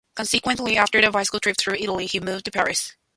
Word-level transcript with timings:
Consequently, 0.15 0.77
after 0.77 0.97
a 0.97 1.11
bicycle 1.11 1.39
trip 1.39 1.57
through 1.59 1.75
Italy, 1.75 2.07
he 2.07 2.19
moved 2.19 2.45
to 2.45 2.51
Paris. 2.51 2.95